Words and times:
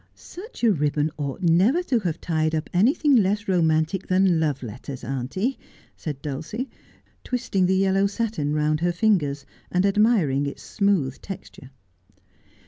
'Such 0.15 0.63
a 0.63 0.71
ribbon 0.73 1.11
ought 1.19 1.43
never 1.43 1.83
to 1.83 1.99
have 1.99 2.19
tied 2.19 2.55
up 2.55 2.71
anything 2.73 3.15
less 3.17 3.47
romantic 3.47 4.07
than 4.07 4.39
love 4.39 4.63
letters, 4.63 5.03
auntie,' 5.03 5.59
said 5.95 6.23
Dulcie, 6.23 6.71
twisting 7.23 7.67
the 7.67 7.75
yellow 7.75 8.07
satin 8.07 8.51
round 8.51 8.79
her 8.79 8.91
fingers, 8.93 9.45
and 9.71 9.85
admiring 9.85 10.47
its 10.47 10.63
smooth 10.63 11.21
texture. 11.21 11.69